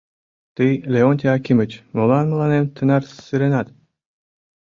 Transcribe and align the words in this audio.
Тый, 0.55 0.71
Леонтий 0.93 1.33
Акимыч, 1.35 1.71
молан 1.95 2.25
мыланем 2.31 2.65
тынар 2.75 3.03
сыренат? 3.25 3.67